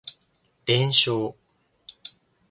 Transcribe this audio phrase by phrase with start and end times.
[0.65, 1.37] 連勝